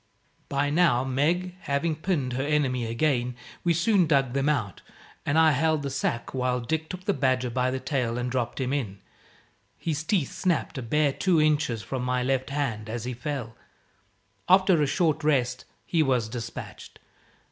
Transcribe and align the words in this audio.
But 0.49 0.71
now, 0.73 1.03
Meg 1.03 1.53
having 1.59 1.95
pinned 1.95 2.33
her 2.33 2.43
enemy 2.43 2.87
again, 2.87 3.35
we 3.63 3.75
soon 3.75 4.07
dug 4.07 4.33
them 4.33 4.49
out: 4.49 4.81
and 5.27 5.37
I 5.37 5.51
held 5.51 5.83
the 5.83 5.91
sack 5.91 6.33
while 6.33 6.59
Dick 6.59 6.89
took 6.89 7.03
the 7.05 7.13
badger 7.13 7.51
by 7.51 7.69
the 7.69 7.79
tail 7.79 8.17
and 8.17 8.31
dropped 8.31 8.59
him 8.59 8.73
in. 8.73 8.97
His 9.77 10.03
teeth 10.03 10.31
snapped, 10.33 10.79
a 10.79 10.81
bare 10.81 11.13
two 11.13 11.39
inches 11.39 11.83
from 11.83 12.03
my 12.03 12.23
left 12.23 12.49
hand, 12.49 12.89
as 12.89 13.03
he 13.03 13.13
fell. 13.13 13.55
After 14.49 14.81
a 14.81 14.87
short 14.87 15.23
rest, 15.23 15.65
he 15.85 16.01
was 16.01 16.29
despatched. 16.29 16.97